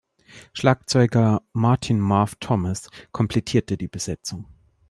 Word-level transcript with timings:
Schlagzeuger 0.53 1.43
Martin 1.53 1.99
„Marv“ 1.99 2.33
Thomas 2.39 2.89
komplettierte 3.11 3.77
die 3.77 3.87
Besetzung. 3.87 4.47